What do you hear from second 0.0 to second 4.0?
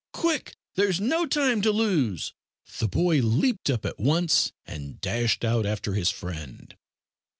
Quick! there's no time to lose." The boy leaped up at